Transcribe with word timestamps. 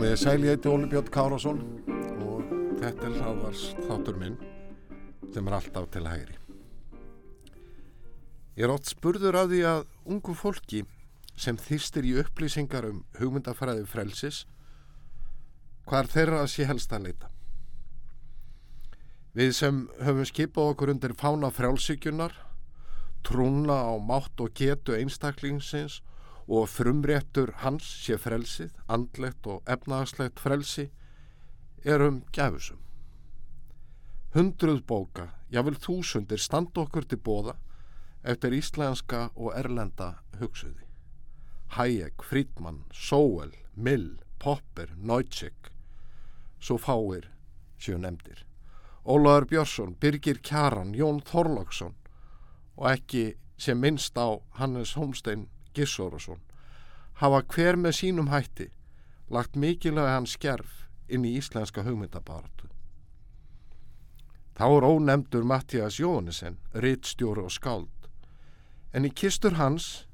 Komið 0.00 0.14
sæl 0.16 0.44
ég 0.46 0.54
heiti 0.54 0.68
Óli 0.72 0.86
Björn 0.88 1.10
Kárásson 1.12 1.58
og 2.24 2.46
þetta 2.80 3.04
er 3.04 3.16
hlaðvars 3.18 3.64
þáttur 3.84 4.16
minn 4.16 4.38
sem 5.34 5.50
er 5.50 5.56
alltaf 5.58 5.90
til 5.92 6.06
hægri. 6.08 6.38
Ég 8.56 8.64
er 8.64 8.72
ótt 8.72 8.88
spurður 8.88 9.36
af 9.42 9.50
því 9.50 9.60
að 9.68 9.82
ungu 10.14 10.38
fólki 10.40 10.80
sem 11.36 11.60
þýstir 11.60 12.08
í 12.08 12.14
upplýsingar 12.22 12.88
um 12.88 13.02
hugmyndafræði 13.18 13.84
frelsis 13.92 14.38
hvar 15.84 16.08
þeirra 16.08 16.46
sé 16.48 16.64
helst 16.64 16.96
að 16.96 17.10
leita. 17.10 17.28
Við 19.36 19.52
sem 19.60 19.82
höfum 20.00 20.30
skipað 20.32 20.72
okkur 20.72 20.94
undir 20.94 21.12
fána 21.12 21.52
frjálsíkjunar, 21.52 22.32
trúna 23.20 23.82
á 23.84 23.92
mátt 24.00 24.40
og 24.40 24.56
getu 24.56 24.96
einstaklingsins 24.96 26.00
og 26.48 26.68
frumréttur 26.68 27.52
hans 27.64 27.86
sé 28.04 28.18
frelsið, 28.18 28.72
andlegt 28.88 29.46
og 29.46 29.62
efnagslegt 29.68 30.40
frelsi, 30.40 30.90
erum 31.84 32.22
gæfusum. 32.32 32.78
Hundruð 34.34 34.84
bóka, 34.86 35.30
jável 35.50 35.74
þúsundir, 35.74 36.38
standa 36.38 36.84
okkur 36.84 37.08
til 37.08 37.18
bóða 37.18 37.56
eftir 38.22 38.54
íslenska 38.54 39.30
og 39.34 39.56
erlenda 39.56 40.20
hugsuði. 40.38 40.84
Hayek, 41.76 42.22
Friedman, 42.22 42.84
Sowell, 42.92 43.54
Mill, 43.74 44.20
Popper, 44.38 44.90
Neutschek, 44.96 45.70
svo 46.60 46.76
fáir 46.78 47.30
séu 47.80 47.98
nefndir. 47.98 48.44
Ólaður 49.04 49.46
Björnsson, 49.48 49.94
Birgir 50.00 50.40
Kjaran, 50.44 50.92
Jón 50.94 51.22
Þorlagsson 51.24 51.94
og 52.76 52.90
ekki 52.90 53.34
sem 53.60 53.80
minnst 53.80 54.18
á 54.20 54.40
Hannes 54.60 54.94
Holmstein 54.96 55.48
Gissórasson 55.74 56.40
hafa 57.20 57.42
hver 57.54 57.76
með 57.76 57.96
sínum 58.00 58.30
hætti 58.32 58.70
lagt 59.30 59.56
mikilvæg 59.56 60.08
hans 60.10 60.34
skerf 60.38 60.84
inn 61.08 61.26
í 61.26 61.36
íslenska 61.38 61.84
hugmyndabaratu. 61.86 62.68
Þá 64.56 64.66
er 64.76 64.84
ónemdur 64.84 65.46
Mattias 65.48 65.98
Jónisen, 66.00 66.58
rittstjóru 66.74 67.46
og 67.48 67.54
skáld, 67.54 68.08
en 68.92 69.06
í 69.08 69.10
kistur 69.14 69.56
hans 69.56 70.06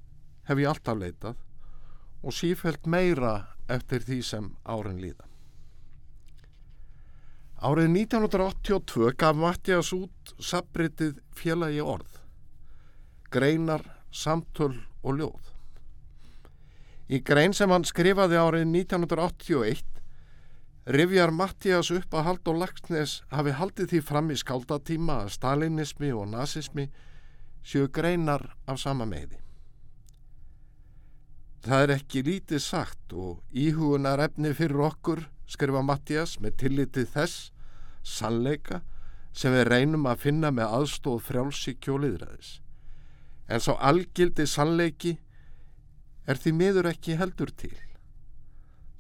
hef 0.47 0.61
ég 0.63 0.71
alltaf 0.71 0.99
leitað 1.01 1.41
og 2.23 2.35
sífælt 2.37 2.87
meira 2.87 3.33
eftir 3.69 4.05
því 4.07 4.21
sem 4.23 4.53
árin 4.63 5.01
líða. 5.03 5.27
Árið 7.57 7.89
1982 7.97 9.15
gaf 9.19 9.37
Mattias 9.41 9.91
út 9.97 10.35
sabritið 10.39 11.17
félagi 11.35 11.81
orð, 11.81 12.21
greinar, 13.33 13.83
samtöl 14.13 14.77
og 15.07 15.21
ljóð. 15.21 15.53
Í 17.07 17.23
grein 17.23 17.55
sem 17.55 17.71
hann 17.71 17.87
skrifaði 17.87 18.39
árið 18.41 18.67
1981 18.67 19.85
rifjar 20.87 21.33
Mattias 21.35 21.91
upp 21.95 22.15
að 22.15 22.29
Haldur 22.29 22.59
Lagsnes 22.59 23.21
hafi 23.31 23.55
haldið 23.59 23.93
því 23.93 24.01
fram 24.07 24.31
í 24.31 24.39
skáldatíma 24.39 25.23
að 25.25 25.33
stalinismi 25.39 26.13
og 26.15 26.29
nazismi 26.35 26.89
séu 27.67 27.89
greinar 27.91 28.53
af 28.67 28.79
sama 28.83 29.07
meði. 29.07 29.39
Það 31.67 31.83
er 31.83 31.93
ekki 31.97 32.23
lítið 32.23 32.63
sagt 32.63 33.15
og 33.15 33.41
íhugunar 33.51 34.23
efni 34.23 34.53
fyrir 34.55 34.85
okkur, 34.87 35.25
skrifa 35.51 35.83
Mattias, 35.83 36.37
með 36.39 36.61
tillitið 36.63 37.09
þess, 37.17 37.49
sannleika, 38.07 38.85
sem 39.35 39.55
við 39.55 39.67
reynum 39.73 40.07
að 40.07 40.23
finna 40.29 40.53
með 40.55 40.77
aðstóð 40.79 41.25
frjálsíkju 41.27 41.97
og 41.97 42.05
liðræðis. 42.05 42.53
En 43.49 43.63
svo 43.63 43.77
algildi 43.79 44.47
sannleiki 44.51 45.17
er 46.27 46.41
því 46.43 46.53
miður 46.61 46.91
ekki 46.91 47.19
heldur 47.21 47.53
til. 47.55 47.75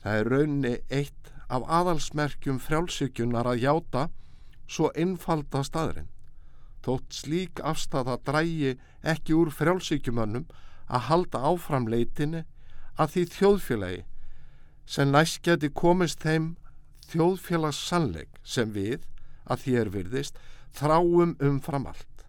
Það 0.02 0.20
er 0.20 0.30
raunni 0.30 0.74
eitt 0.90 1.32
af 1.50 1.66
aðalsmerkjum 1.78 2.58
frjálsíkjunar 2.62 3.48
að 3.50 3.62
játa 3.64 4.08
svo 4.70 4.90
einfalda 4.94 5.62
staðurinn. 5.66 6.10
Þótt 6.86 7.16
slík 7.18 7.62
afstæða 7.66 8.20
drægi 8.26 8.76
ekki 9.02 9.34
úr 9.34 9.50
frjálsíkjumönnum 9.54 10.46
að 10.86 11.06
halda 11.08 11.42
áfram 11.50 11.88
leitinni 11.90 12.44
að 12.96 13.12
því 13.14 13.24
þjóðfélagi 13.34 14.04
sem 14.86 15.10
næst 15.10 15.42
geti 15.42 15.72
komist 15.74 16.22
þeim 16.22 16.52
þjóðfélags 17.10 17.80
sannleik 17.88 18.38
sem 18.42 18.70
við, 18.74 19.02
að 19.46 19.62
því 19.62 19.74
er 19.80 19.90
virðist, 19.94 20.38
þráum 20.74 21.34
umfram 21.42 21.88
allt. 21.90 22.25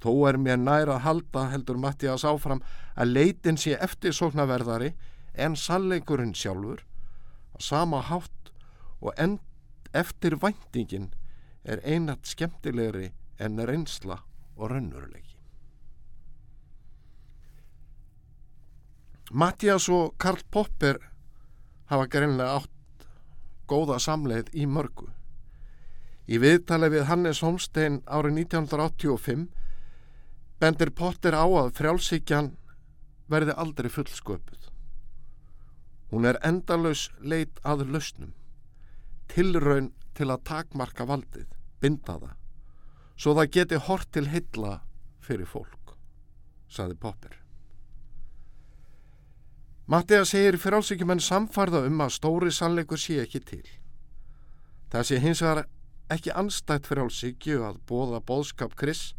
Þó 0.00 0.12
er 0.30 0.38
mér 0.40 0.60
nær 0.60 0.88
að 0.88 1.02
halda 1.04 1.46
heldur 1.52 1.78
Mattias 1.80 2.24
áfram 2.24 2.62
að 2.96 3.12
leitin 3.16 3.58
sé 3.60 3.76
eftir 3.76 4.16
sóknarverðari 4.16 4.94
en 5.34 5.56
sannleikurinn 5.56 6.34
sjálfur 6.34 6.84
að 7.56 7.66
sama 7.66 8.00
hátt 8.08 8.52
og 9.00 9.12
eftir 9.92 10.38
væntingin 10.40 11.10
er 11.64 11.82
einat 11.84 12.24
skemmtilegri 12.24 13.10
en 13.40 13.60
reynsla 13.68 14.22
og 14.56 14.70
raunurulegi. 14.72 15.36
Mattias 19.30 19.88
og 19.88 20.16
Karl 20.18 20.42
Popper 20.50 20.98
hafa 21.86 22.08
greinlega 22.10 22.58
átt 22.58 23.06
góða 23.70 24.00
samleið 24.02 24.50
í 24.58 24.66
mörgu. 24.66 25.06
Í 26.26 26.38
viðtali 26.42 26.90
við 26.90 27.06
Hannes 27.06 27.42
Holmstein 27.44 28.00
árið 28.06 28.40
1985 28.46 29.46
bendir 30.60 30.92
Potter 30.92 31.32
á 31.32 31.44
að 31.44 31.72
frjálsíkjan 31.78 32.52
verði 33.32 33.54
aldrei 33.56 33.88
fullsköpuð. 33.92 34.68
Hún 36.10 36.26
er 36.26 36.40
endalus 36.44 37.08
leit 37.22 37.60
að 37.64 37.86
lausnum, 37.94 38.34
tilraun 39.30 39.92
til 40.18 40.28
að 40.28 40.44
takmarka 40.50 41.06
valdið, 41.06 41.46
binda 41.80 42.18
það, 42.18 42.38
svo 43.16 43.36
það 43.38 43.52
geti 43.56 43.82
hort 43.88 44.10
til 44.12 44.26
heilla 44.28 44.80
fyrir 45.24 45.48
fólk, 45.48 45.94
saði 46.68 46.98
Popper. 47.00 47.36
Mattiða 49.90 50.26
segir 50.28 50.58
frjálsíkjumenn 50.60 51.22
samfarða 51.22 51.86
um 51.88 52.02
að 52.04 52.12
stóri 52.18 52.52
sannleikur 52.54 53.00
sé 53.00 53.16
ekki 53.24 53.40
til. 53.42 53.64
Það 54.90 55.06
sé 55.06 55.22
hins 55.22 55.40
vegar 55.42 55.64
ekki 56.10 56.34
anstætt 56.34 56.86
frjálsíkju 56.90 57.64
að 57.66 57.80
bóða 57.88 58.20
bóðskap 58.26 58.76
Kris 58.78 59.12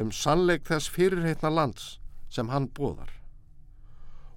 um 0.00 0.12
sannleik 0.12 0.64
þess 0.68 0.90
fyrirheitna 0.92 1.50
lands 1.52 1.98
sem 2.32 2.48
hann 2.48 2.68
bóðar. 2.68 3.10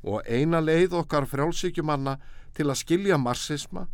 Og 0.04 0.26
eina 0.28 0.62
leið 0.62 0.98
okkar 1.02 1.28
frjálsíkjumanna 1.30 2.18
til 2.56 2.70
að 2.70 2.82
skilja 2.82 3.18
marxisma 3.18 3.88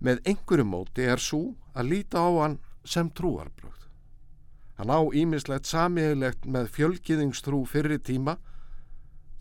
með 0.00 0.22
einhverju 0.32 0.66
móti 0.66 1.04
er 1.04 1.20
svo 1.20 1.54
að 1.76 1.92
líta 1.92 2.24
á 2.24 2.30
hann 2.40 2.58
sem 2.84 3.10
trúarbröð. 3.12 3.76
Hann 4.80 4.90
á 4.90 5.00
ímislegt 5.12 5.68
samiðilegt 5.68 6.46
með 6.48 6.70
fjölgiðingstrú 6.76 7.66
fyrir 7.68 8.00
tíma 8.00 8.38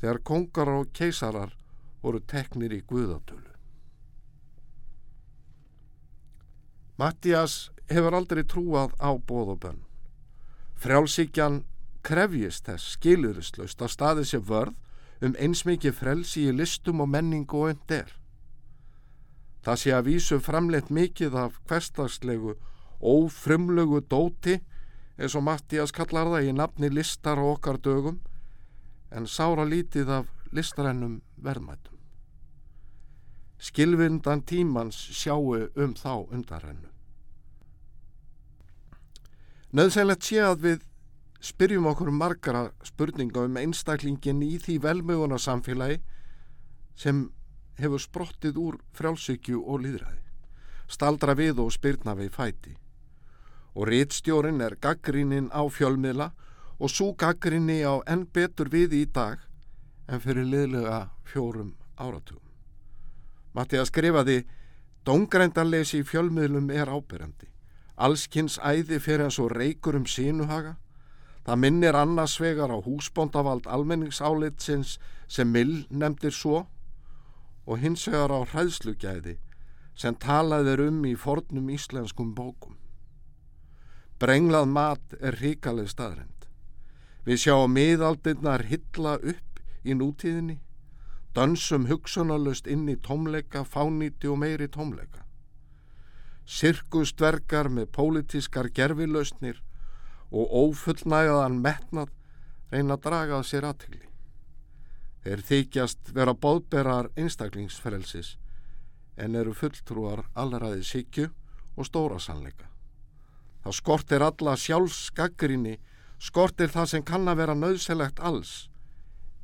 þegar 0.02 0.24
kongar 0.28 0.72
og 0.76 0.92
keisarar 0.96 1.56
voru 2.04 2.20
teknir 2.20 2.76
í 2.76 2.84
guðatölu. 2.88 3.48
Mattias 7.00 7.70
hefur 7.88 8.18
aldrei 8.18 8.44
trúað 8.44 8.92
á 9.00 9.16
bóð 9.16 9.56
og 9.56 9.62
bönn. 9.64 9.89
Frjálsíkjan 10.80 11.64
krefjist 12.08 12.70
þess 12.70 12.94
skilurislaust 12.96 13.82
að 13.84 13.92
staði 13.92 14.24
sér 14.30 14.46
vörð 14.48 15.26
um 15.28 15.36
eins 15.36 15.66
mikið 15.68 15.98
frelsi 15.98 16.46
í 16.48 16.56
listum 16.56 17.04
og 17.04 17.10
menningu 17.12 17.60
og 17.60 17.74
und 17.74 17.92
er. 17.92 18.14
Það 19.60 19.80
sé 19.82 19.92
að 19.92 20.06
vísu 20.08 20.40
framleitt 20.40 20.90
mikið 20.90 21.36
af 21.36 21.58
hverstagslegu 21.68 22.56
ófrumlegu 23.04 24.00
dóti 24.08 24.60
eins 25.20 25.36
og 25.36 25.44
Mattias 25.44 25.92
kallar 25.92 26.32
það 26.32 26.48
í 26.48 26.56
nafni 26.56 26.90
listar 26.94 27.42
og 27.44 27.58
okkar 27.58 27.80
dögum 27.84 28.22
en 29.12 29.28
sára 29.28 29.66
lítið 29.68 30.14
af 30.22 30.30
listrænum 30.56 31.20
verðmætum. 31.36 31.98
Skilvindan 33.60 34.46
tímans 34.48 34.96
sjáu 34.96 35.68
um 35.76 35.94
þá 35.94 36.32
undarrennu. 36.32 36.88
Nauðsænlegt 39.70 40.26
sé 40.26 40.40
að 40.42 40.64
við 40.64 40.86
spyrjum 41.46 41.86
okkur 41.92 42.10
margara 42.10 42.62
spurninga 42.82 43.44
um 43.46 43.58
einstaklingin 43.62 44.42
í 44.42 44.56
því 44.58 44.80
velmöguna 44.82 45.38
samfélagi 45.38 46.00
sem 46.98 47.28
hefur 47.78 48.02
sprottið 48.02 48.58
úr 48.58 48.80
frjálsykju 48.98 49.62
og 49.62 49.84
líðræði, 49.84 50.24
staldra 50.90 51.36
við 51.38 51.62
og 51.62 51.70
spyrna 51.76 52.16
við 52.18 52.32
fæti. 52.34 52.74
Og 53.78 53.86
réttstjórin 53.92 54.58
er 54.66 54.74
gaggrínin 54.82 55.52
á 55.54 55.62
fjölmiðla 55.70 56.32
og 56.80 56.90
svo 56.90 57.14
gaggrinni 57.14 57.84
á 57.86 58.02
enn 58.10 58.26
betur 58.26 58.74
við 58.74 58.98
í 58.98 59.04
dag 59.06 59.38
en 60.10 60.26
fyrir 60.26 60.50
liðlega 60.50 61.12
fjórum 61.30 61.76
áratugum. 61.94 62.50
Mattiða 63.54 63.86
skrifaði, 63.86 64.42
Dóngrændanleysi 65.06 66.02
í 66.02 66.10
fjölmiðlum 66.10 66.74
er 66.74 66.90
ábyrjandi. 66.90 67.59
Allskynns 68.00 68.56
æði 68.64 69.02
fyrir 69.04 69.26
eins 69.28 69.40
og 69.44 69.52
reykur 69.52 69.98
um 70.00 70.06
sínuhaga. 70.08 70.78
Það 71.44 71.60
minnir 71.60 71.98
annars 72.00 72.38
vegar 72.40 72.72
á 72.72 72.78
húsbóndavald 72.80 73.68
almenningsálitsins 73.68 74.98
sem 75.28 75.52
Mill 75.52 75.86
nefndir 75.90 76.32
svo 76.32 76.68
og 77.68 77.80
hins 77.84 78.08
vegar 78.08 78.32
á 78.32 78.40
hræðslugæði 78.48 79.36
sem 80.00 80.16
talaðir 80.16 80.86
um 80.88 81.04
í 81.06 81.16
fornum 81.20 81.68
íslenskum 81.76 82.32
bókum. 82.36 82.78
Brenglað 84.20 84.68
mat 84.68 85.16
er 85.20 85.36
ríkaleg 85.44 85.92
staðrind. 85.92 86.48
Við 87.28 87.44
sjáum 87.44 87.76
miðaldinnar 87.76 88.64
hilla 88.72 89.18
upp 89.20 89.60
í 89.84 89.96
nútíðinni, 89.96 90.58
dansum 91.36 91.88
hugsunalust 91.92 92.68
inn 92.68 92.88
í 92.92 92.96
tómleika, 92.96 93.66
fáníti 93.68 94.32
og 94.32 94.40
meiri 94.44 94.68
tómleika. 94.72 95.29
Sirkustverkar 96.50 97.70
með 97.70 97.92
pólitískar 97.94 98.72
gerfilausnir 98.74 99.60
og 100.34 100.54
ófullnægaðan 100.64 101.60
metnað 101.62 102.14
reyna 102.72 102.96
að 102.98 103.04
draga 103.06 103.38
að 103.38 103.50
sér 103.50 103.68
aðtili. 103.70 104.08
Þeir 105.24 105.44
þykjast 105.50 106.12
vera 106.16 106.34
bóðberar 106.34 107.12
einstaklingsfrelsis 107.20 108.38
en 109.20 109.36
eru 109.36 109.54
fulltrúar 109.54 110.24
allraði 110.34 110.86
sikju 110.88 111.28
og 111.76 111.86
stóra 111.86 112.18
sannleika. 112.24 112.70
Það 113.64 113.76
skortir 113.76 114.26
alla 114.26 114.56
sjálfsgaggrinni, 114.58 115.76
skortir 116.18 116.72
það 116.72 116.90
sem 116.94 117.06
kann 117.06 117.28
að 117.28 117.42
vera 117.44 117.56
nöðselegt 117.58 118.22
alls, 118.24 118.70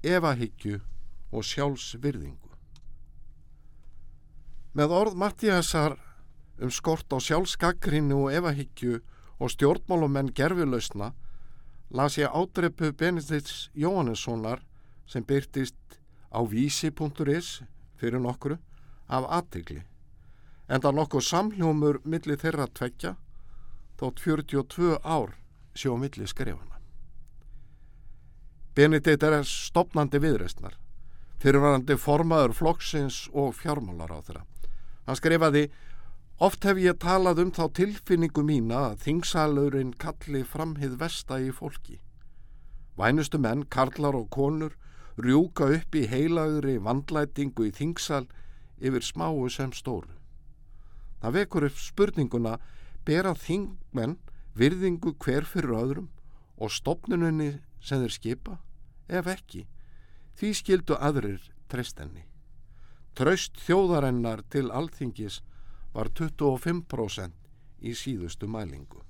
evahyggju 0.02 0.80
og 1.36 1.46
sjálfsvirðingu. 1.46 2.54
Með 4.76 4.96
orð 4.96 5.20
Mattíasar 5.20 6.00
um 6.62 6.72
skort 6.72 7.12
á 7.12 7.18
sjálfsgaggrinni 7.20 8.16
og 8.16 8.32
evahyggju 8.34 9.02
og 9.40 9.52
stjórnmálumenn 9.52 10.34
gerfilausna 10.36 11.14
las 11.92 12.18
ég 12.18 12.32
ádreipu 12.32 12.92
Benedikts 12.92 13.70
Jóhannessonar 13.76 14.64
sem 15.06 15.24
byrtist 15.24 15.76
á 16.32 16.40
vísi.is 16.44 17.62
fyrir 17.96 18.20
nokkru 18.20 18.58
af 19.08 19.28
aðtegli 19.30 19.84
en 20.68 20.82
það 20.82 20.98
nokkuð 21.00 21.28
samljómur 21.28 22.00
millir 22.04 22.40
þeirra 22.42 22.68
tveggja 22.68 23.16
þótt 24.00 24.24
42 24.24 24.98
ár 25.04 25.36
sjó 25.76 25.96
millir 26.00 26.28
skrifana. 26.28 26.80
Benedikt 28.76 29.24
er 29.24 29.44
stopnandi 29.48 30.20
viðreistnar, 30.20 30.74
fyrirvarandi 31.40 31.96
formaður 32.00 32.56
flokksins 32.58 33.26
og 33.32 33.54
fjármálar 33.56 34.12
á 34.12 34.20
þeirra. 34.20 34.44
Hann 35.06 35.20
skrifaði 35.20 35.70
Oft 36.36 36.66
hef 36.68 36.76
ég 36.84 36.98
talað 37.00 37.40
um 37.46 37.52
þá 37.56 37.70
tilfinningu 37.78 38.44
mína 38.44 38.80
að 38.90 39.04
þingsalurinn 39.06 39.94
kalli 39.96 40.42
framhið 40.44 40.98
vesta 41.00 41.38
í 41.40 41.48
fólki. 41.56 42.02
Vænustu 43.00 43.40
menn, 43.40 43.64
karlar 43.72 44.18
og 44.20 44.28
konur 44.36 44.76
rjúka 45.16 45.70
upp 45.78 45.96
í 45.96 46.04
heilagri 46.12 46.76
vandlætingu 46.84 47.70
í 47.70 47.72
þingsal 47.72 48.26
yfir 48.84 49.08
smáu 49.08 49.48
sem 49.48 49.72
stóru. 49.72 50.12
Það 51.24 51.38
vekur 51.40 51.70
upp 51.70 51.80
spurninguna 51.80 52.58
bera 53.08 53.32
þingmenn 53.32 54.20
virðingu 54.60 55.16
hver 55.16 55.48
fyrir 55.48 55.72
öðrum 55.72 56.12
og 56.60 56.72
stopnununni 56.72 57.62
sem 57.80 58.04
þeir 58.04 58.12
skipa, 58.12 58.60
ef 59.08 59.32
ekki, 59.32 59.68
því 60.36 60.54
skildu 60.60 61.00
aðrir 61.00 61.40
treystenni. 61.72 62.28
Traust 63.16 63.56
þjóðarennar 63.64 64.44
til 64.52 64.68
alþingis 64.68 65.40
var 65.96 66.12
25% 66.12 67.32
í 67.80 67.96
síðustu 67.96 68.50
mælingu. 68.52 69.02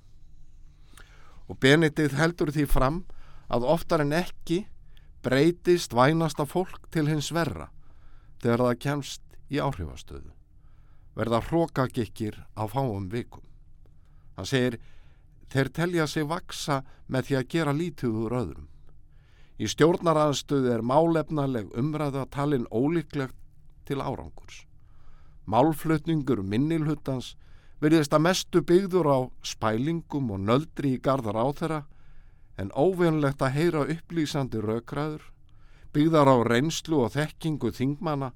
Og 1.46 1.58
Benedikt 1.62 2.16
heldur 2.18 2.50
því 2.54 2.66
fram 2.70 3.04
að 3.52 3.66
oftar 3.70 4.02
en 4.02 4.14
ekki 4.16 4.64
breytist 5.26 5.94
vænasta 5.94 6.46
fólk 6.46 6.88
til 6.94 7.06
hins 7.10 7.32
verra 7.34 7.70
þegar 8.42 8.64
það 8.64 8.82
kemst 8.84 9.22
í 9.50 9.60
áhrifastöðu. 9.62 10.32
Verða 11.16 11.40
hrókagikkir 11.48 12.42
á 12.54 12.62
fáum 12.68 13.08
vikum. 13.10 13.42
Hann 14.36 14.46
segir, 14.46 14.78
þeir 15.48 15.70
telja 15.72 16.06
sig 16.06 16.26
vaksa 16.28 16.82
með 17.08 17.28
því 17.28 17.38
að 17.38 17.48
gera 17.54 17.72
lítið 17.72 18.18
úr 18.24 18.36
öðrum. 18.42 18.68
Í 19.56 19.70
stjórnaraðstöðu 19.72 20.74
er 20.74 20.84
málefnaleg 20.84 21.70
umræða 21.78 22.26
talin 22.28 22.66
ólíklegt 22.68 23.38
til 23.88 24.02
árangurs. 24.02 24.65
Málflutningur 25.46 26.42
minnilhuttans 26.42 27.34
verðist 27.80 28.14
að 28.16 28.24
mestu 28.26 28.62
byggður 28.66 29.08
á 29.12 29.18
spælingum 29.46 30.32
og 30.34 30.42
nöldri 30.48 30.96
í 30.96 31.02
gardar 31.02 31.38
á 31.38 31.46
þeirra 31.54 31.80
en 32.56 32.72
óvenlegt 32.72 33.42
að 33.44 33.54
heyra 33.58 33.84
upplýsandi 33.92 34.62
raukraður, 34.64 35.22
byggðar 35.92 36.30
á 36.32 36.36
reynslu 36.48 37.02
og 37.04 37.12
þekkingu 37.14 37.70
þingmana 37.76 38.32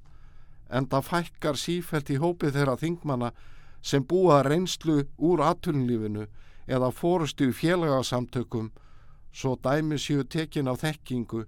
en 0.71 0.87
það 0.87 1.09
fækkar 1.09 1.59
sífælt 1.59 2.12
í 2.15 2.21
hópi 2.23 2.53
þeirra 2.55 2.77
þingmana 2.79 3.33
sem 3.83 4.05
búa 4.05 4.43
reynslu 4.47 5.03
úr 5.19 5.43
aðtunlífinu 5.43 6.29
eða 6.71 6.93
fórustu 6.95 7.51
félagasamtökum 7.56 8.71
svo 9.33 9.56
dæmi 9.56 9.99
séu 9.99 10.23
tekin 10.25 10.71
á 10.71 10.75
þekkingu 10.79 11.47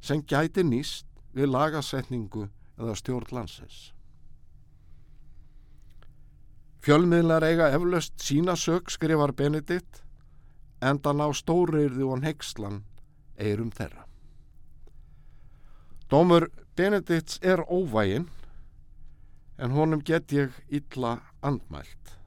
sem 0.00 0.22
gæti 0.22 0.64
nýst 0.66 1.06
við 1.34 1.52
lagasetningu 1.54 2.48
eða 2.78 2.94
stjórn 2.98 3.30
landsins. 3.30 3.93
Fjölmiðlar 6.84 7.46
eiga 7.48 7.70
eflaust 7.72 8.18
sína 8.20 8.52
sög 8.60 8.90
skrifar 8.92 9.32
Benedikt 9.32 10.02
en 10.84 10.98
það 11.00 11.14
ná 11.16 11.26
stóriðri 11.32 12.04
og 12.04 12.18
nexlan 12.20 12.82
eirum 13.40 13.70
þeirra. 13.72 14.02
Dómur 16.12 16.50
Benedikts 16.76 17.38
er 17.40 17.62
óvægin 17.64 18.26
en 19.56 19.72
honum 19.72 20.02
get 20.04 20.32
ég 20.36 20.52
illa 20.68 21.22
andmælt. 21.40 22.18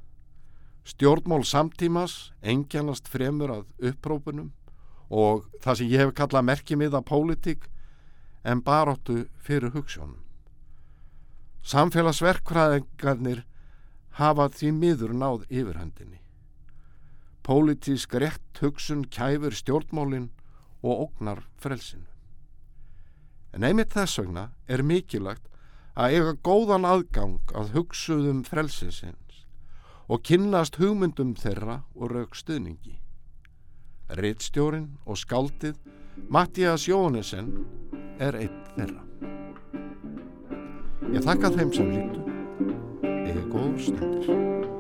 Stjórnmól 0.90 1.46
samtímas 1.46 2.32
engjannast 2.42 3.12
fremur 3.14 3.54
að 3.60 3.92
upprópunum 3.92 4.56
og 5.14 5.46
það 5.62 5.78
sem 5.84 5.92
ég 5.92 6.02
hef 6.02 6.16
kallað 6.18 6.48
merkimiða 6.50 7.04
pólitík 7.06 7.70
en 8.42 8.66
baróttu 8.66 9.28
fyrir 9.38 9.76
hugssjónum. 9.78 10.24
Samfélagsverkfræðingarnir 11.62 13.44
hafa 14.18 14.50
því 14.50 14.72
miður 14.74 15.14
náð 15.14 15.46
yfirhandinni. 15.48 16.20
Pólitísk 17.46 18.18
rétt 18.18 18.62
hugsun 18.62 19.06
kæfur 19.14 19.56
stjórnmálinn 19.56 20.32
og 20.82 21.08
ógnar 21.08 21.44
frelsinu. 21.62 22.08
En 23.54 23.64
einmitt 23.64 23.94
þess 23.96 24.20
vegna 24.20 24.50
er 24.68 24.84
mikilagt 24.84 25.46
að 25.98 26.18
eiga 26.18 26.34
góðan 26.46 26.86
aðgang 26.86 27.54
að 27.58 27.74
hugsuðum 27.78 28.44
frelsisins 28.46 29.46
og 30.08 30.24
kynnast 30.28 30.78
hugmyndum 30.82 31.34
þeirra 31.38 31.82
og 31.96 32.14
rauk 32.14 32.38
stuðningi. 32.38 32.98
Rittstjórin 34.18 34.94
og 35.06 35.20
skaldið 35.20 35.80
Mattias 36.32 36.88
Jónesen 36.88 37.52
er 38.20 38.38
einn 38.40 38.64
þeirra. 38.78 39.04
Ég 41.14 41.24
þakka 41.24 41.54
þeim 41.58 41.76
sem 41.76 41.92
lítu 41.92 42.27
é 43.30 43.42
constante. 43.50 44.77